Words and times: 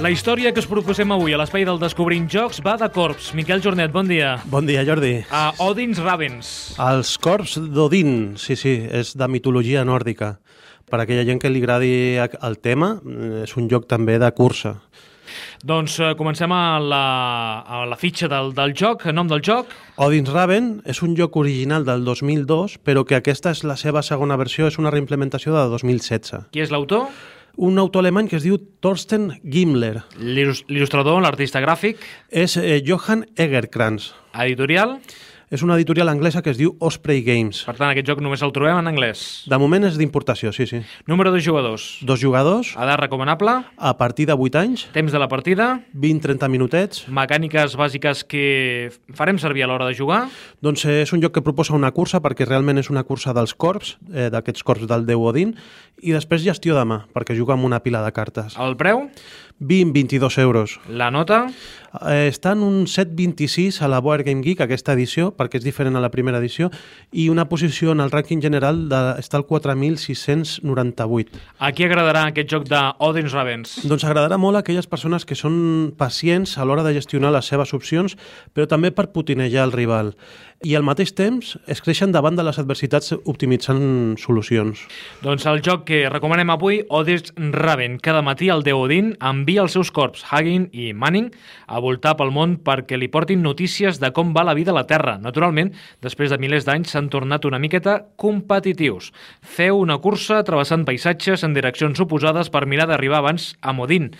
La 0.00 0.08
història 0.08 0.48
que 0.56 0.62
us 0.62 0.66
proposem 0.68 1.10
avui 1.12 1.34
a 1.36 1.38
l'espai 1.38 1.66
del 1.68 1.76
Descobrint 1.76 2.24
Jocs 2.32 2.62
va 2.64 2.72
de 2.80 2.86
corps. 2.88 3.34
Miquel 3.36 3.60
Jornet, 3.60 3.90
bon 3.92 4.08
dia. 4.08 4.30
Bon 4.48 4.64
dia, 4.64 4.80
Jordi. 4.88 5.26
A 5.28 5.50
Odins 5.60 5.98
Ravens. 6.00 6.52
Els 6.80 7.10
corps 7.20 7.58
d'Odin, 7.60 8.38
sí, 8.40 8.56
sí, 8.56 8.72
és 8.80 9.10
de 9.12 9.28
mitologia 9.28 9.82
nòrdica. 9.84 10.38
Per 10.88 11.02
aquella 11.02 11.26
gent 11.28 11.42
que 11.42 11.50
li 11.52 11.60
agradi 11.60 11.92
el 12.16 12.56
tema, 12.64 12.94
mm, 12.96 13.42
és 13.44 13.52
un 13.60 13.68
joc 13.68 13.84
també 13.90 14.16
de 14.18 14.30
cursa. 14.32 14.78
Doncs 15.60 15.98
eh, 16.00 16.14
comencem 16.16 16.50
a 16.56 16.80
la, 16.80 17.02
a 17.60 17.82
la 17.84 17.98
fitxa 18.00 18.30
del, 18.32 18.54
del 18.56 18.72
joc, 18.72 19.04
el 19.04 19.18
nom 19.18 19.28
del 19.28 19.44
joc. 19.44 19.68
Odin's 20.00 20.32
Raven 20.32 20.70
és 20.88 21.02
un 21.04 21.12
joc 21.18 21.36
original 21.36 21.84
del 21.84 22.08
2002, 22.08 22.78
però 22.80 23.04
que 23.04 23.20
aquesta 23.20 23.52
és 23.52 23.60
la 23.68 23.76
seva 23.76 24.00
segona 24.00 24.40
versió, 24.40 24.72
és 24.72 24.80
una 24.80 24.94
reimplementació 24.96 25.52
de 25.58 25.66
2016. 25.76 26.48
Qui 26.56 26.64
és 26.64 26.72
l'autor? 26.72 27.12
Un 27.60 27.78
autor 27.78 28.00
alemany 28.00 28.30
que 28.30 28.38
es 28.38 28.44
diu 28.46 28.56
Thorsten 28.80 29.34
Gimler. 29.44 30.00
L'il·lustrador, 30.16 31.20
l'artista 31.20 31.60
gràfic? 31.60 32.00
És 32.32 32.56
eh, 32.56 32.78
Johann 32.80 33.26
Egerkrans. 33.36 34.14
Editorial? 34.32 34.96
És 35.50 35.64
una 35.66 35.74
editorial 35.74 36.06
anglesa 36.06 36.44
que 36.46 36.52
es 36.52 36.58
diu 36.60 36.76
Osprey 36.78 37.24
Games. 37.26 37.64
Per 37.66 37.72
tant, 37.74 37.88
aquest 37.90 38.06
joc 38.06 38.20
només 38.22 38.38
el 38.46 38.52
trobem 38.54 38.76
en 38.78 38.86
anglès. 38.86 39.22
De 39.50 39.58
moment 39.58 39.82
és 39.88 39.96
d'importació, 39.98 40.52
sí, 40.54 40.62
sí. 40.70 40.78
Número 41.10 41.32
de 41.34 41.40
jugadors? 41.42 41.88
Dos 42.06 42.20
jugadors. 42.22 42.70
Edat 42.78 43.00
recomanable? 43.00 43.56
A 43.74 43.92
partir 43.98 44.28
de 44.30 44.36
8 44.38 44.60
anys. 44.60 44.84
Temps 44.94 45.10
de 45.10 45.18
la 45.18 45.26
partida? 45.26 45.80
20-30 45.90 46.46
minutets. 46.54 47.02
Mecàniques 47.10 47.74
bàsiques 47.74 48.22
que 48.30 48.92
farem 49.10 49.42
servir 49.42 49.66
a 49.66 49.72
l'hora 49.72 49.90
de 49.90 49.98
jugar? 49.98 50.20
Doncs 50.62 50.86
eh, 50.86 51.00
és 51.02 51.10
un 51.10 51.26
joc 51.26 51.34
que 51.34 51.42
proposa 51.42 51.74
una 51.74 51.90
cursa 51.90 52.22
perquè 52.22 52.46
realment 52.46 52.78
és 52.78 52.94
una 52.94 53.02
cursa 53.02 53.34
dels 53.34 53.56
corps, 53.58 53.96
eh, 54.14 54.30
d'aquests 54.30 54.62
corps 54.62 54.86
del 54.86 55.02
déu 55.10 55.26
Odin, 55.26 55.56
i 55.98 56.14
després 56.14 56.46
gestió 56.46 56.78
de 56.78 56.86
mà, 56.86 57.02
perquè 57.10 57.34
juga 57.34 57.58
amb 57.58 57.66
una 57.66 57.82
pila 57.82 58.06
de 58.06 58.14
cartes. 58.14 58.54
El 58.54 58.78
preu? 58.78 59.08
20-22 59.60 60.38
euros. 60.38 60.80
La 60.88 61.10
nota? 61.10 61.46
Eh, 62.06 62.28
està 62.30 62.52
en 62.54 62.62
un 62.62 62.86
7,26 62.86 63.82
a 63.82 63.88
la 63.90 64.00
Board 64.00 64.24
Game 64.24 64.42
Geek, 64.44 64.60
aquesta 64.64 64.94
edició, 64.96 65.32
perquè 65.36 65.58
és 65.60 65.64
diferent 65.66 65.96
a 65.98 66.02
la 66.02 66.10
primera 66.10 66.38
edició, 66.38 66.70
i 67.12 67.28
una 67.28 67.48
posició 67.50 67.92
en 67.92 68.00
el 68.00 68.10
rànquing 68.12 68.40
general 68.42 68.88
de, 68.88 69.00
està 69.20 69.36
al 69.40 69.46
4.698. 69.48 71.40
A 71.58 71.72
qui 71.76 71.84
agradarà 71.84 72.26
aquest 72.30 72.48
joc 72.52 72.68
d'Odins 72.70 73.34
Ravens? 73.36 73.80
Doncs 73.84 74.06
agradarà 74.06 74.38
molt 74.40 74.56
a 74.56 74.64
aquelles 74.64 74.88
persones 74.90 75.26
que 75.26 75.36
són 75.38 75.92
pacients 75.98 76.56
a 76.56 76.64
l'hora 76.64 76.86
de 76.86 76.94
gestionar 76.96 77.34
les 77.34 77.50
seves 77.50 77.74
opcions, 77.76 78.16
però 78.54 78.66
també 78.70 78.94
per 78.94 79.10
putinejar 79.12 79.66
el 79.66 79.74
rival. 79.76 80.14
I 80.60 80.74
al 80.76 80.82
mateix 80.84 81.14
temps 81.16 81.54
es 81.72 81.78
creixen 81.80 82.10
davant 82.12 82.36
de 82.36 82.44
les 82.44 82.58
adversitats 82.60 83.14
optimitzant 83.16 84.18
solucions. 84.20 84.82
Doncs 85.24 85.46
el 85.48 85.62
joc 85.64 85.86
que 85.88 86.00
recomanem 86.12 86.50
avui, 86.52 86.82
Odins 86.92 87.30
Raven. 87.54 87.94
Cada 88.04 88.20
matí 88.20 88.50
el 88.52 88.60
déu 88.66 88.82
Odin 88.82 89.14
envia 89.24 89.62
els 89.64 89.72
seus 89.72 89.88
corps, 89.88 90.20
Hagin 90.28 90.66
i 90.76 90.90
Manning, 90.92 91.30
a 91.64 91.80
voltar 91.80 92.12
pel 92.18 92.28
món 92.34 92.58
perquè 92.60 92.98
li 93.00 93.08
portin 93.08 93.40
notícies 93.40 94.02
de 94.02 94.10
com 94.12 94.34
va 94.36 94.44
la 94.44 94.52
vida 94.58 94.74
a 94.74 94.76
la 94.76 94.84
Terra. 94.90 95.14
Naturalment, 95.16 95.70
després 96.04 96.28
de 96.28 96.36
milers 96.36 96.68
d'anys 96.68 96.92
s'han 96.92 97.08
tornat 97.08 97.48
una 97.48 97.62
miqueta 97.62 97.96
competitius. 98.20 99.14
Feu 99.40 99.80
una 99.80 99.96
cursa 100.04 100.42
travessant 100.44 100.84
paisatges 100.84 101.40
en 101.40 101.56
direccions 101.56 102.04
oposades 102.04 102.52
per 102.52 102.66
mirar 102.68 102.90
d'arribar 102.90 103.22
abans 103.24 103.54
a 103.62 103.72
Modin. 103.72 104.10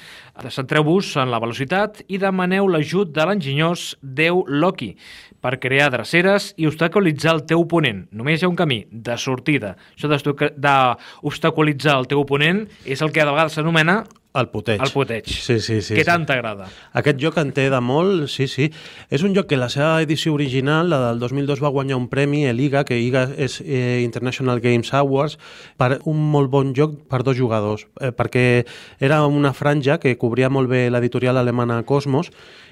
Centreu-vos 0.48 1.18
en 1.20 1.28
la 1.28 1.42
velocitat 1.44 2.00
i 2.08 2.16
demaneu 2.16 2.64
l'ajut 2.64 3.12
de 3.12 3.28
l'enginyós 3.28 3.90
déu 4.00 4.40
Loki 4.48 4.94
per 5.40 5.58
crear 5.60 5.90
dreceres 5.92 6.52
i 6.60 6.68
obstaculitzar 6.68 7.34
el 7.36 7.44
teu 7.48 7.64
oponent. 7.64 8.06
Només 8.12 8.40
hi 8.40 8.46
ha 8.46 8.52
un 8.52 8.58
camí, 8.58 8.84
de 8.90 9.16
sortida. 9.18 9.76
Això 9.96 10.08
d'obstaculitzar 10.12 11.98
el 11.98 12.08
teu 12.10 12.22
oponent 12.22 12.66
és 12.84 13.00
el 13.02 13.12
que 13.12 13.24
de 13.24 13.32
vegades 13.32 13.56
s'anomena 13.58 14.02
el 14.34 14.48
puteig. 14.48 14.80
El 14.82 14.92
puteig. 14.94 15.26
Sí, 15.26 15.58
sí, 15.60 15.80
sí. 15.82 15.94
Que 15.94 16.04
sí. 16.04 16.06
tant 16.06 16.26
t'agrada. 16.28 16.68
Aquest 17.00 17.18
joc 17.22 17.38
en 17.42 17.50
té 17.56 17.66
de 17.72 17.80
molt, 17.82 18.28
sí, 18.30 18.46
sí. 18.50 18.68
És 19.10 19.24
un 19.26 19.34
joc 19.34 19.48
que 19.50 19.58
la 19.58 19.68
seva 19.72 19.96
edició 20.04 20.34
original, 20.36 20.90
la 20.92 21.00
del 21.08 21.18
2002, 21.22 21.62
va 21.64 21.72
guanyar 21.74 21.98
un 21.98 22.06
premi, 22.12 22.44
l'IGA, 22.54 22.84
que 22.86 23.00
IGA 23.00 23.26
és 23.42 23.60
eh, 23.64 24.00
International 24.04 24.62
Games 24.62 24.94
Awards, 24.94 25.38
per 25.80 25.98
un 26.10 26.22
molt 26.30 26.50
bon 26.52 26.74
joc 26.76 26.96
per 27.10 27.24
dos 27.26 27.38
jugadors, 27.38 27.88
eh, 28.00 28.14
perquè 28.14 28.64
era 29.00 29.24
una 29.26 29.52
franja 29.52 29.98
que 29.98 30.16
cobria 30.18 30.50
molt 30.50 30.70
bé 30.70 30.88
l'editorial 30.90 31.40
alemana 31.40 31.82
Cosmos 31.82 32.30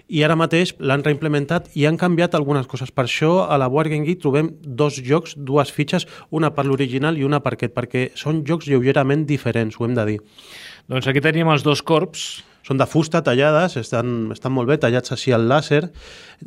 i 0.09 0.23
ara 0.25 0.37
mateix 0.41 0.73
l'han 0.81 1.03
reimplementat 1.05 1.69
i 1.77 1.85
han 1.85 1.99
canviat 2.01 2.35
algunes 2.35 2.67
coses. 2.67 2.91
Per 2.91 3.05
això 3.05 3.33
a 3.45 3.59
la 3.61 3.69
Board 3.69 3.93
Game 3.93 4.07
Geek 4.09 4.23
trobem 4.23 4.55
dos 4.63 4.97
jocs, 5.05 5.35
dues 5.37 5.73
fitxes, 5.75 6.09
una 6.31 6.51
per 6.57 6.65
l'original 6.65 7.19
i 7.21 7.27
una 7.29 7.43
per 7.45 7.55
aquest, 7.57 7.75
perquè 7.77 8.09
són 8.17 8.41
jocs 8.49 8.71
lleugerament 8.71 9.27
diferents, 9.29 9.77
ho 9.77 9.85
hem 9.85 9.99
de 9.99 10.07
dir. 10.09 10.19
Doncs 10.89 11.05
aquí 11.11 11.21
tenim 11.21 11.51
els 11.53 11.61
dos 11.67 11.83
corps. 11.85 12.21
Són 12.69 12.77
de 12.77 12.85
fusta 12.85 13.23
tallades, 13.25 13.79
estan, 13.81 14.29
estan 14.35 14.53
molt 14.53 14.69
bé 14.69 14.77
tallats 14.77 15.15
així 15.15 15.33
al 15.33 15.47
làser. 15.49 15.87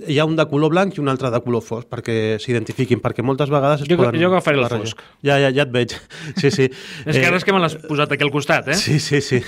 Hi 0.05 0.19
ha 0.21 0.25
un 0.29 0.35
de 0.37 0.45
color 0.47 0.69
blanc 0.69 0.93
i 0.93 1.01
un 1.01 1.09
altre 1.09 1.31
de 1.33 1.39
color 1.41 1.63
fosc 1.65 1.89
perquè 1.89 2.37
s'identifiquin, 2.39 3.01
perquè 3.01 3.25
moltes 3.25 3.49
vegades 3.49 3.81
es 3.81 3.89
jo, 3.89 3.97
poden... 3.97 4.19
Jo 4.21 4.29
agafaré 4.29 4.61
el 4.61 4.67
fosc. 4.69 5.01
Ja, 5.25 5.39
ja, 5.41 5.49
ja 5.49 5.65
et 5.65 5.73
veig. 5.73 5.95
Sí, 6.41 6.49
sí. 6.53 6.67
és 7.05 7.17
que 7.17 7.25
ara 7.27 7.37
és 7.37 7.43
que 7.45 7.53
me 7.53 7.59
l'has 7.59 7.73
posat 7.87 8.13
aquí 8.13 8.23
al 8.23 8.31
costat, 8.33 8.69
eh? 8.71 8.77
Sí, 8.77 8.99
sí, 9.03 9.19
sí. 9.25 9.41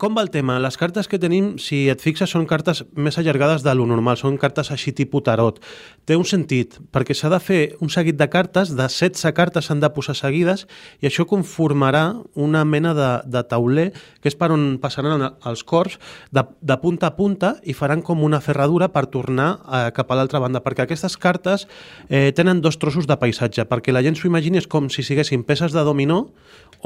Com 0.00 0.16
va 0.16 0.24
el 0.24 0.30
tema? 0.32 0.56
Les 0.60 0.76
cartes 0.80 1.06
que 1.08 1.20
tenim, 1.20 1.52
si 1.62 1.84
et 1.92 2.00
fixes, 2.02 2.32
són 2.32 2.48
cartes 2.48 2.82
més 2.96 3.16
allargades 3.20 3.64
de 3.64 3.74
lo 3.76 3.86
normal, 3.88 4.18
són 4.20 4.40
cartes 4.40 4.72
així 4.74 4.94
tipus 4.96 5.26
tarot. 5.28 5.60
Té 6.08 6.16
un 6.18 6.26
sentit, 6.28 6.78
perquè 6.92 7.14
s'ha 7.16 7.30
de 7.32 7.40
fer 7.42 7.60
un 7.84 7.92
seguit 7.92 8.18
de 8.18 8.28
cartes, 8.32 8.72
de 8.76 8.88
16 8.88 9.36
cartes 9.36 9.68
s'han 9.68 9.84
de 9.84 9.92
posar 9.94 10.16
seguides, 10.18 10.66
i 11.00 11.10
això 11.10 11.28
conformarà 11.28 12.06
una 12.34 12.64
mena 12.64 12.96
de, 12.96 13.10
de 13.28 13.44
tauler, 13.48 13.90
que 14.20 14.32
és 14.32 14.38
per 14.38 14.50
on 14.54 14.76
passaran 14.82 15.28
els 15.28 15.64
corps, 15.66 16.00
de, 16.30 16.44
de 16.60 16.76
punta 16.82 17.10
a 17.10 17.16
punta 17.16 17.54
i 17.64 17.74
faran 17.76 18.02
com 18.06 18.24
una 18.24 18.40
ferradura 18.44 18.90
per 18.92 19.06
tornar 19.12 19.48
eh, 19.66 19.90
cap 19.96 20.10
a 20.10 20.18
l'altra 20.18 20.40
banda, 20.42 20.62
perquè 20.64 20.86
aquestes 20.86 21.16
cartes 21.20 21.66
eh, 22.08 22.32
tenen 22.36 22.60
dos 22.64 22.78
trossos 22.82 23.08
de 23.08 23.16
paisatge, 23.20 23.66
perquè 23.70 23.94
la 23.94 24.04
gent 24.06 24.18
s'ho 24.18 24.30
imagini 24.30 24.62
és 24.62 24.70
com 24.70 24.90
si 24.92 25.04
siguessin 25.06 25.44
peces 25.46 25.74
de 25.76 25.84
dominó, 25.86 26.26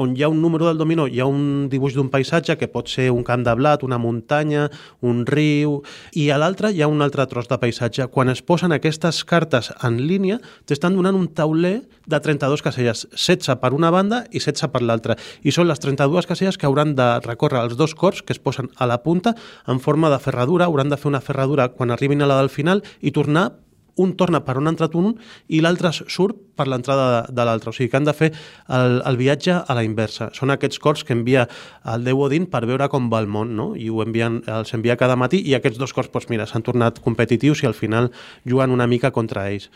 on 0.01 0.15
hi 0.15 0.23
ha 0.23 0.29
un 0.29 0.41
número 0.41 0.67
del 0.67 0.77
dominó, 0.77 1.07
hi 1.07 1.19
ha 1.19 1.27
un 1.27 1.67
dibuix 1.69 1.95
d'un 1.95 2.09
paisatge 2.09 2.55
que 2.57 2.69
pot 2.71 2.89
ser 2.89 3.09
un 3.11 3.23
camp 3.27 3.43
de 3.45 3.53
blat, 3.57 3.83
una 3.83 3.99
muntanya, 4.01 4.67
un 5.01 5.25
riu, 5.27 5.81
i 6.17 6.29
a 6.31 6.39
l'altre 6.41 6.71
hi 6.71 6.81
ha 6.81 6.89
un 6.89 7.01
altre 7.03 7.25
tros 7.29 7.49
de 7.49 7.57
paisatge. 7.61 8.07
Quan 8.13 8.31
es 8.31 8.41
posen 8.41 8.71
aquestes 8.71 9.23
cartes 9.27 9.71
en 9.83 9.99
línia, 10.07 10.39
t'estan 10.65 10.95
donant 10.97 11.17
un 11.17 11.27
tauler 11.35 11.81
de 12.07 12.19
32 12.19 12.63
caselles, 12.65 13.05
16 13.13 13.59
per 13.61 13.73
una 13.77 13.91
banda 13.93 14.23
i 14.31 14.39
16 14.39 14.71
per 14.73 14.81
l'altra. 14.85 15.17
I 15.43 15.53
són 15.53 15.69
les 15.69 15.79
32 15.79 16.29
caselles 16.29 16.57
que 16.57 16.69
hauran 16.69 16.95
de 16.97 17.09
recórrer 17.25 17.61
els 17.65 17.77
dos 17.77 17.95
corps 17.95 18.23
que 18.25 18.33
es 18.33 18.41
posen 18.41 18.71
a 18.77 18.87
la 18.89 19.01
punta 19.03 19.10
en 19.11 19.79
forma 19.83 20.09
de 20.09 20.19
ferradura, 20.19 20.69
hauran 20.69 20.89
de 20.89 20.97
fer 20.97 21.11
una 21.11 21.21
ferradura 21.21 21.71
quan 21.75 21.91
arribin 21.91 22.21
a 22.21 22.29
la 22.29 22.39
del 22.39 22.49
final 22.53 22.85
i 23.01 23.11
tornar 23.11 23.51
un 23.95 24.15
torna 24.15 24.41
per 24.45 24.57
on 24.57 24.67
ha 24.67 24.73
entrat 24.73 24.95
un 24.95 25.13
i 25.51 25.61
l'altre 25.63 25.91
surt 25.93 26.37
per 26.55 26.67
l'entrada 26.69 27.05
de, 27.11 27.35
de 27.35 27.45
l'altre. 27.47 27.71
O 27.71 27.75
sigui 27.75 27.89
que 27.91 27.97
han 27.99 28.07
de 28.07 28.13
fer 28.15 28.29
el, 28.31 28.99
el 29.07 29.17
viatge 29.19 29.55
a 29.59 29.75
la 29.77 29.83
inversa. 29.85 30.29
Són 30.37 30.53
aquests 30.53 30.79
cors 30.81 31.03
que 31.07 31.15
envia 31.15 31.47
el 31.93 32.05
déu 32.07 32.21
Odin 32.25 32.47
per 32.51 32.63
veure 32.69 32.87
com 32.91 33.09
va 33.11 33.21
el 33.23 33.29
món, 33.31 33.55
no? 33.57 33.71
I 33.75 33.89
ho 33.91 34.01
envien, 34.05 34.41
els 34.51 34.73
envia 34.77 34.97
cada 34.99 35.17
matí 35.19 35.41
i 35.47 35.55
aquests 35.57 35.79
dos 35.81 35.95
cors, 35.95 36.11
doncs 36.11 36.29
mira, 36.31 36.47
s'han 36.49 36.65
tornat 36.65 37.01
competitius 37.03 37.63
i 37.63 37.69
al 37.69 37.77
final 37.77 38.11
juguen 38.47 38.73
una 38.73 38.87
mica 38.87 39.11
contra 39.15 39.47
ells. 39.51 39.69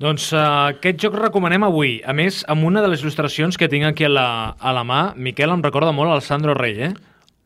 Doncs 0.00 0.30
uh, 0.32 0.72
aquest 0.76 1.00
joc 1.02 1.18
recomanem 1.18 1.66
avui. 1.66 1.98
A 2.06 2.16
més, 2.16 2.44
amb 2.50 2.66
una 2.68 2.84
de 2.84 2.90
les 2.92 3.04
il·lustracions 3.04 3.60
que 3.60 3.70
tinc 3.70 3.90
aquí 3.90 4.08
a 4.08 4.12
la, 4.12 4.28
a 4.56 4.74
la 4.76 4.86
mà, 4.86 5.02
Miquel 5.16 5.52
em 5.52 5.64
recorda 5.64 5.94
molt 5.96 6.14
al 6.14 6.24
Sandro 6.24 6.56
Rey, 6.56 6.78
eh? 6.90 6.94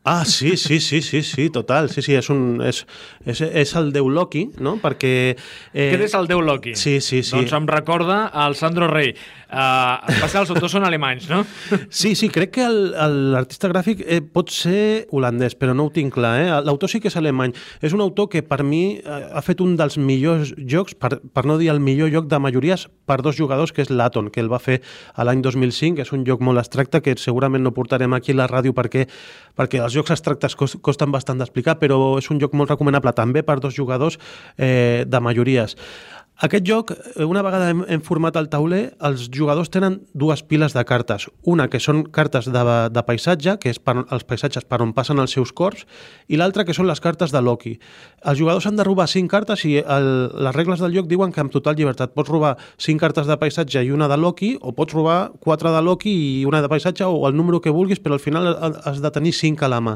Ah, 0.07 0.23
sí, 0.23 0.55
sí, 0.55 0.79
sí, 0.79 1.01
sí, 1.01 1.23
sí, 1.23 1.49
total. 1.49 1.89
Sí, 1.89 2.03
sí, 2.05 2.13
és, 2.13 2.27
un, 2.29 2.61
és, 2.61 2.83
és, 3.25 3.39
és 3.41 3.71
el 3.79 3.89
déu 3.89 4.05
Loki, 4.13 4.43
no? 4.61 4.75
Perquè... 4.77 5.13
Eh... 5.73 5.87
Què 5.89 5.97
és 6.05 6.13
el 6.13 6.29
déu 6.29 6.43
Loki? 6.45 6.75
Sí, 6.77 6.99
sí, 7.01 7.23
sí. 7.25 7.33
Doncs 7.33 7.55
em 7.57 7.65
recorda 7.65 8.27
al 8.29 8.53
Sandro 8.59 8.85
Rey. 8.91 9.15
Uh, 9.45 10.01
passa 10.19 10.41
els 10.41 10.49
autors 10.51 10.73
són 10.73 10.85
alemanys, 10.85 11.25
no? 11.31 11.43
Sí, 11.89 12.11
sí, 12.17 12.27
crec 12.33 12.51
que 12.57 12.65
l'artista 12.69 13.69
gràfic 13.71 14.01
eh, 14.03 14.19
pot 14.21 14.49
ser 14.53 15.05
holandès, 15.15 15.55
però 15.57 15.73
no 15.73 15.87
ho 15.87 15.91
tinc 15.95 16.13
clar. 16.17 16.35
Eh? 16.41 16.47
L'autor 16.65 16.91
sí 16.91 17.01
que 17.01 17.09
és 17.09 17.17
alemany. 17.17 17.55
És 17.81 17.95
un 17.95 18.03
autor 18.05 18.29
que 18.29 18.43
per 18.45 18.61
mi 18.67 18.99
eh, 18.99 19.19
ha 19.33 19.41
fet 19.45 19.63
un 19.65 19.73
dels 19.79 19.97
millors 19.97 20.53
jocs, 20.57 20.93
per, 20.99 21.15
per 21.33 21.45
no 21.49 21.57
dir 21.61 21.71
el 21.73 21.81
millor 21.81 22.13
joc 22.13 22.29
de 22.29 22.41
majories, 22.41 22.85
per 23.09 23.21
dos 23.25 23.37
jugadors, 23.37 23.73
que 23.73 23.85
és 23.85 23.89
l'Aton, 23.93 24.29
que 24.33 24.43
el 24.43 24.51
va 24.51 24.61
fer 24.61 24.81
l'any 25.17 25.41
2005. 25.45 26.05
És 26.05 26.13
un 26.13 26.25
joc 26.29 26.45
molt 26.45 26.61
abstracte 26.61 27.01
que 27.01 27.17
segurament 27.21 27.65
no 27.65 27.73
portarem 27.73 28.13
aquí 28.17 28.35
a 28.35 28.41
la 28.43 28.49
ràdio 28.51 28.75
perquè, 28.77 29.07
perquè 29.57 29.81
els 29.81 29.94
jocs 29.95 30.13
abstractes 30.15 30.55
costen 30.55 31.13
bastant 31.13 31.39
d'explicar, 31.41 31.77
però 31.81 32.17
és 32.19 32.29
un 32.31 32.41
joc 32.41 32.53
molt 32.53 32.71
recomanable 32.73 33.15
també 33.15 33.43
per 33.43 33.59
dos 33.63 33.75
jugadors 33.75 34.19
eh, 34.57 35.03
de 35.07 35.23
majories. 35.23 35.77
Aquest 36.43 36.65
joc, 36.67 36.89
eh, 36.91 37.23
una 37.23 37.39
vegada 37.41 37.69
hem, 37.71 37.85
hem 37.87 38.01
format 38.03 38.35
el 38.35 38.49
tauler, 38.51 38.89
els 39.07 39.29
jugadors 39.31 39.69
tenen 39.71 40.01
dues 40.11 40.41
piles 40.43 40.73
de 40.75 40.81
cartes. 40.83 41.29
Una 41.47 41.69
que 41.71 41.79
són 41.79 42.01
cartes 42.11 42.49
de, 42.51 42.63
de 42.91 43.03
paisatge, 43.07 43.53
que 43.63 43.71
és 43.71 43.79
per, 43.79 44.01
els 44.03 44.25
paisatges 44.27 44.67
per 44.67 44.81
on 44.83 44.91
passen 44.91 45.21
els 45.23 45.31
seus 45.31 45.53
corps, 45.55 45.85
i 46.27 46.35
l'altra 46.35 46.65
que 46.67 46.75
són 46.75 46.89
les 46.89 46.99
cartes 46.99 47.31
de 47.31 47.39
Loki. 47.39 47.77
Els 48.27 48.41
jugadors 48.41 48.67
han 48.67 48.75
de 48.75 48.83
robar 48.83 49.07
cinc 49.07 49.31
cartes 49.31 49.63
i 49.63 49.77
el, 49.79 50.09
les 50.35 50.55
regles 50.57 50.83
del 50.83 50.97
joc 50.97 51.07
diuen 51.07 51.31
que 51.31 51.39
amb 51.39 51.55
total 51.55 51.79
llibertat 51.79 52.11
pots 52.11 52.33
robar 52.33 52.57
cinc 52.83 52.99
cartes 52.99 53.31
de 53.31 53.37
paisatge 53.39 53.85
i 53.87 53.95
una 53.95 54.11
de 54.11 54.19
Loki, 54.19 54.57
o 54.59 54.75
pots 54.75 54.91
robar 54.91 55.31
quatre 55.39 55.71
de 55.71 55.85
Loki 55.87 56.11
i 56.41 56.45
una 56.49 56.59
de 56.59 56.67
paisatge, 56.67 57.07
o 57.07 57.29
el 57.29 57.39
número 57.39 57.61
que 57.63 57.71
vulguis, 57.71 58.03
però 58.03 58.19
al 58.19 58.23
final 58.23 58.51
has 58.83 58.99
de 58.99 59.13
tenir 59.15 59.31
cinc 59.31 59.63
a 59.63 59.71
la 59.71 59.79
mà. 59.79 59.95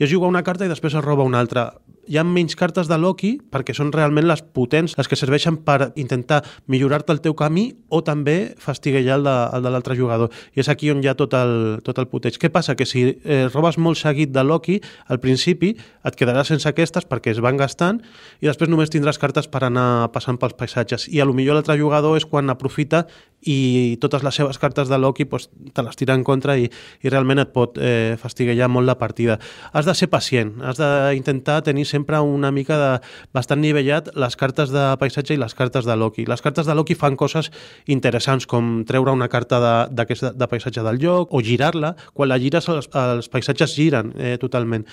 I 0.00 0.08
es 0.08 0.10
juga 0.10 0.32
una 0.32 0.46
carta 0.48 0.64
i 0.64 0.72
després 0.72 0.96
es 0.96 1.04
roba 1.04 1.28
una 1.28 1.44
altra 1.44 1.74
hi 2.08 2.18
ha 2.18 2.24
menys 2.24 2.56
cartes 2.58 2.88
de 2.90 2.98
Loki 3.00 3.34
perquè 3.52 3.74
són 3.76 3.92
realment 3.94 4.26
les 4.28 4.42
potents, 4.56 4.96
les 4.98 5.08
que 5.10 5.18
serveixen 5.18 5.58
per 5.66 5.92
intentar 6.00 6.42
millorar-te 6.70 7.14
el 7.14 7.20
teu 7.24 7.36
camí 7.38 7.66
o 7.88 8.02
també 8.06 8.54
fastiguejar 8.60 9.18
el 9.18 9.28
de, 9.28 9.34
el 9.58 9.66
de 9.66 9.72
l'altre 9.74 9.96
jugador. 9.98 10.32
I 10.54 10.64
és 10.64 10.70
aquí 10.72 10.90
on 10.92 11.02
hi 11.04 11.10
ha 11.10 11.16
tot 11.18 11.34
el, 11.38 11.80
tot 11.86 11.98
el 12.02 12.08
puteig. 12.10 12.38
Què 12.40 12.50
passa? 12.52 12.76
Que 12.78 12.86
si 12.88 13.06
eh, 13.10 13.44
robes 13.52 13.78
molt 13.78 14.00
seguit 14.00 14.32
de 14.34 14.44
Loki, 14.44 14.80
al 15.08 15.20
principi 15.22 15.74
et 16.04 16.18
quedaràs 16.18 16.52
sense 16.52 16.68
aquestes 16.68 17.08
perquè 17.08 17.34
es 17.34 17.42
van 17.44 17.60
gastant 17.60 18.00
i 18.40 18.48
després 18.48 18.70
només 18.70 18.92
tindràs 18.92 19.20
cartes 19.20 19.48
per 19.50 19.64
anar 19.66 20.10
passant 20.14 20.38
pels 20.40 20.56
paisatges. 20.58 21.08
I 21.08 21.20
a 21.20 21.28
lo 21.28 21.36
millor 21.36 21.58
l'altre 21.58 21.78
jugador 21.80 22.18
és 22.18 22.28
quan 22.28 22.50
aprofita 22.52 23.04
i 23.44 23.96
totes 24.00 24.24
les 24.24 24.34
seves 24.34 24.58
cartes 24.58 24.88
de 24.88 24.98
Loki 24.98 25.26
pues, 25.28 25.48
te 25.72 25.82
les 25.84 25.96
tira 25.96 26.14
en 26.16 26.24
contra 26.24 26.56
i, 26.58 26.68
i 27.04 27.12
realment 27.12 27.42
et 27.42 27.52
pot 27.54 27.78
eh, 27.78 28.16
fastiguejar 28.20 28.70
molt 28.72 28.88
la 28.88 28.96
partida. 28.98 29.38
Has 29.72 29.88
de 29.88 29.94
ser 29.96 30.08
pacient, 30.12 30.56
has 30.64 30.80
d'intentar 30.80 31.62
tenir 31.66 31.84
sempre 31.94 32.18
una 32.20 32.50
mica 32.54 32.78
de 32.80 32.90
bastant 33.36 33.62
nivellat 33.62 34.10
les 34.18 34.38
cartes 34.40 34.72
de 34.74 34.84
paisatge 35.00 35.36
i 35.36 35.40
les 35.40 35.54
cartes 35.54 35.86
de 35.86 35.96
Loki. 35.96 36.26
Les 36.30 36.42
cartes 36.42 36.66
de 36.66 36.74
Loki 36.74 36.98
fan 36.98 37.18
coses 37.20 37.52
interessants 37.86 38.48
com 38.50 38.80
treure 38.88 39.14
una 39.14 39.30
carta 39.30 39.60
de, 39.62 39.74
de, 40.02 40.32
de 40.34 40.50
paisatge 40.50 40.82
del 40.82 40.98
lloc 41.02 41.34
o 41.34 41.42
girar-la. 41.44 41.94
Quan 42.14 42.32
la 42.32 42.40
gires 42.42 42.68
els, 42.72 42.90
els 42.90 43.30
paisatges 43.30 43.76
giren 43.78 44.12
eh, 44.18 44.36
totalment 44.42 44.88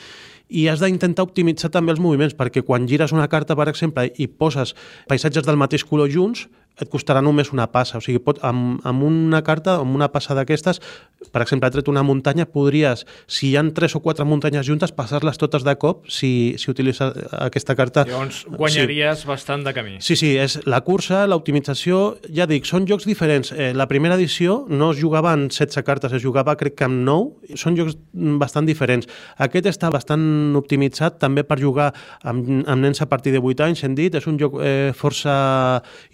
i 0.51 0.65
has 0.67 0.81
d'intentar 0.83 1.23
optimitzar 1.23 1.71
també 1.71 1.93
els 1.93 2.01
moviments, 2.03 2.35
perquè 2.35 2.59
quan 2.67 2.83
gires 2.89 3.13
una 3.15 3.29
carta, 3.31 3.55
per 3.55 3.69
exemple, 3.71 4.03
i 4.19 4.27
poses 4.27 4.75
paisatges 5.07 5.47
del 5.47 5.59
mateix 5.59 5.85
color 5.87 6.11
junts, 6.11 6.43
et 6.79 6.89
costarà 6.89 7.21
només 7.21 7.51
una 7.53 7.67
passa. 7.71 7.99
O 7.99 8.03
sigui, 8.03 8.21
pot, 8.23 8.39
amb, 8.47 8.79
amb 8.87 9.03
una 9.05 9.41
carta, 9.45 9.77
amb 9.81 9.95
una 9.95 10.09
passa 10.13 10.35
d'aquestes, 10.37 10.81
per 11.31 11.43
exemple, 11.43 11.67
ha 11.67 11.73
tret 11.73 11.89
una 11.91 12.01
muntanya, 12.03 12.47
podries, 12.49 13.03
si 13.29 13.51
hi 13.51 13.57
han 13.59 13.71
tres 13.77 13.93
o 13.95 14.01
quatre 14.01 14.25
muntanyes 14.25 14.65
juntes, 14.65 14.93
passar-les 14.95 15.37
totes 15.37 15.65
de 15.67 15.75
cop 15.77 16.07
si, 16.09 16.55
si 16.57 16.71
utilitzes 16.71 17.13
aquesta 17.37 17.75
carta. 17.77 18.05
Llavors 18.09 18.41
guanyaries 18.49 19.21
sí. 19.21 19.29
bastant 19.29 19.65
de 19.67 19.73
camí. 19.75 19.97
Sí, 20.01 20.17
sí, 20.17 20.33
és 20.41 20.57
la 20.65 20.81
cursa, 20.85 21.23
l'optimització, 21.29 22.01
ja 22.33 22.47
dic, 22.49 22.65
són 22.69 22.87
jocs 22.89 23.05
diferents. 23.09 23.53
Eh, 23.53 23.71
la 23.77 23.87
primera 23.91 24.17
edició 24.17 24.63
no 24.71 24.91
es 24.95 25.01
jugava 25.01 25.35
en 25.37 25.47
16 25.51 25.85
cartes, 25.85 26.15
es 26.17 26.25
jugava 26.25 26.57
crec 26.57 26.79
que 26.79 26.89
amb 26.89 27.03
9, 27.05 27.57
són 27.61 27.77
jocs 27.77 27.99
bastant 28.41 28.65
diferents. 28.65 29.09
Aquest 29.45 29.69
està 29.69 29.91
bastant 29.93 30.57
optimitzat 30.57 31.19
també 31.21 31.45
per 31.45 31.59
jugar 31.61 31.91
amb, 32.25 32.65
amb 32.65 32.81
nens 32.81 33.03
a 33.05 33.09
partir 33.11 33.35
de 33.35 33.43
8 33.43 33.67
anys, 33.69 33.85
hem 33.85 33.95
dit, 33.97 34.17
és 34.17 34.27
un 34.27 34.41
joc 34.41 34.57
eh, 34.63 34.89
força 34.97 35.35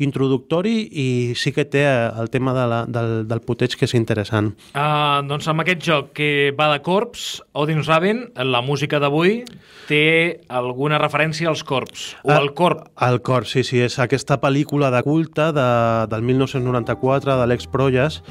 introductor 0.03 0.46
introductori 0.47 0.87
i 0.91 1.35
sí 1.35 1.51
que 1.51 1.65
té 1.65 1.83
eh, 1.83 2.11
el 2.19 2.29
tema 2.29 2.53
de 2.53 2.67
la, 2.67 2.85
del, 2.85 3.27
del 3.27 3.41
puteig 3.41 3.75
que 3.75 3.85
és 3.85 3.93
interessant. 3.95 4.53
Uh, 4.73 5.21
doncs 5.27 5.47
amb 5.47 5.61
aquest 5.61 5.81
joc 5.83 6.13
que 6.15 6.53
va 6.57 6.71
de 6.71 6.81
corps, 6.81 7.43
Odin's 7.53 7.87
Raven, 7.87 8.31
la 8.35 8.61
música 8.61 8.99
d'avui 8.99 9.43
té 9.87 10.39
alguna 10.47 10.97
referència 10.97 11.49
als 11.49 11.63
corps, 11.63 12.15
o 12.23 12.31
uh, 12.31 12.37
al 12.37 12.53
corp. 12.53 12.87
Al 12.95 13.21
corp, 13.21 13.47
sí, 13.47 13.63
sí, 13.63 13.81
és 13.81 13.99
aquesta 13.99 14.39
pel·lícula 14.39 14.91
de 14.91 15.03
culte 15.03 15.51
de, 15.53 15.69
del 16.09 16.23
1994 16.23 17.37
de 17.41 17.47
l'ex 17.47 17.67
Proyas, 17.67 18.23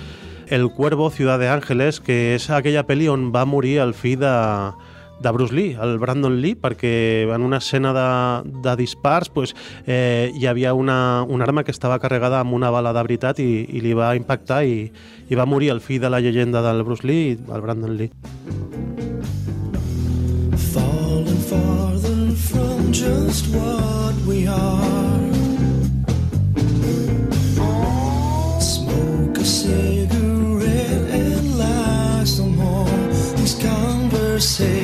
El 0.49 0.71
Cuervo, 0.71 1.11
Ciudad 1.11 1.39
de 1.39 1.49
Ángeles, 1.49 2.01
que 2.01 2.37
és 2.37 2.51
aquella 2.51 2.87
pel·li 2.87 3.09
on 3.11 3.33
va 3.35 3.45
morir 3.45 3.81
el 3.83 3.95
fill 3.99 4.21
de, 4.23 4.37
de 5.21 5.31
Bruce 5.31 5.55
Lee, 5.55 5.77
el 5.81 5.99
Brandon 5.99 6.41
Lee, 6.41 6.57
perquè 6.57 7.25
en 7.33 7.43
una 7.43 7.59
escena 7.59 7.93
de, 7.97 8.51
de 8.63 8.77
dispars 8.77 9.31
pues, 9.31 9.55
eh, 9.87 10.31
hi 10.35 10.47
havia 10.47 10.75
una, 10.75 11.25
una 11.29 11.45
arma 11.45 11.65
que 11.65 11.73
estava 11.73 11.99
carregada 11.99 12.41
amb 12.41 12.53
una 12.55 12.71
bala 12.71 12.93
de 12.93 13.03
veritat 13.03 13.41
i, 13.41 13.67
i 13.69 13.81
li 13.81 13.95
va 13.97 14.15
impactar 14.17 14.65
i, 14.65 14.91
i 15.29 15.39
va 15.39 15.49
morir 15.49 15.73
el 15.73 15.81
fill 15.81 16.03
de 16.03 16.11
la 16.11 16.21
llegenda 16.21 16.63
del 16.63 16.85
Bruce 16.85 17.07
Lee, 17.07 17.39
el 17.39 17.61
Brandon 17.61 17.97
Lee. 17.97 18.11
Falling 20.73 21.43
farther 21.49 22.37
from 22.37 22.93
just 22.93 23.49
what 23.55 24.15
we 24.27 24.47
are 24.47 25.25
Smoke 28.61 29.39
a 29.39 29.45
cigarette 29.45 31.11
and 31.11 31.59
lie 31.59 32.25
some 32.25 32.57
more 32.57 32.87
These 33.37 33.55
conversations 33.63 34.76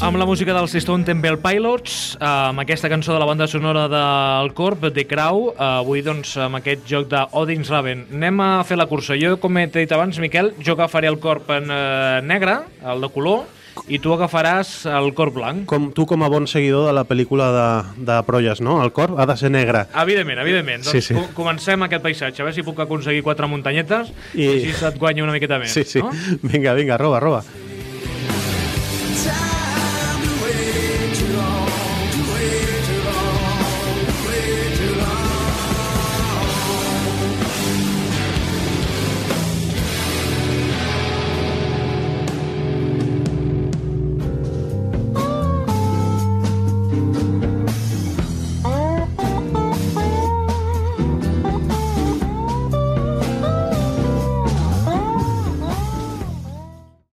amb 0.00 0.16
la 0.16 0.26
música 0.26 0.54
del 0.54 0.68
Stone 0.68 1.04
Temple 1.04 1.38
Pilots, 1.42 2.16
amb 2.20 2.60
aquesta 2.62 2.88
cançó 2.92 3.12
de 3.12 3.18
la 3.18 3.26
banda 3.26 3.46
sonora 3.50 3.88
del 3.88 4.52
Corp, 4.54 4.86
The 4.94 5.06
Crow, 5.08 5.54
avui 5.58 6.02
doncs 6.04 6.36
amb 6.38 6.60
aquest 6.60 6.86
joc 6.86 7.08
de 7.10 7.24
Odin's 7.32 7.72
Raven. 7.72 8.06
Anem 8.14 8.40
a 8.44 8.48
fer 8.68 8.78
la 8.78 8.86
cursa. 8.86 9.16
Jo, 9.18 9.36
com 9.42 9.58
he 9.58 9.66
dit 9.72 9.92
abans, 9.92 10.18
Miquel, 10.22 10.52
jo 10.62 10.76
agafaré 10.76 11.08
el 11.10 11.18
Corp 11.18 11.50
en 11.56 11.70
eh, 11.72 12.20
negre, 12.22 12.60
el 12.84 13.00
de 13.02 13.10
color, 13.14 13.44
i 13.88 13.98
tu 14.02 14.12
agafaràs 14.14 14.84
el 14.90 15.10
cor 15.16 15.32
blanc. 15.34 15.64
Com 15.70 15.90
tu 15.96 16.06
com 16.08 16.22
a 16.24 16.30
bon 16.32 16.46
seguidor 16.50 16.88
de 16.88 16.94
la 16.96 17.04
pel·lícula 17.08 17.50
de, 17.54 17.66
de 18.08 18.18
Proyas, 18.26 18.62
no? 18.64 18.78
El 18.84 18.92
cor 18.96 19.16
ha 19.18 19.26
de 19.28 19.36
ser 19.40 19.50
negre. 19.54 19.84
Evidentment, 20.04 20.40
evidentment. 20.44 20.86
Doncs 20.86 21.10
sí, 21.10 21.14
sí. 21.14 21.26
comencem 21.36 21.84
aquest 21.86 22.04
paisatge, 22.04 22.40
a 22.42 22.48
veure 22.48 22.56
si 22.56 22.64
puc 22.66 22.80
aconseguir 22.84 23.24
quatre 23.26 23.48
muntanyetes 23.50 24.12
i, 24.34 24.44
i 24.44 24.48
així 24.54 24.88
et 24.90 24.98
guanya 25.00 25.26
una 25.26 25.36
miqueta 25.36 25.60
més. 25.62 25.74
Sí, 25.74 25.84
sí. 25.88 26.02
No? 26.04 26.12
Vinga, 26.54 26.74
vinga, 26.78 26.98
roba, 27.00 27.20
roba. 27.22 27.44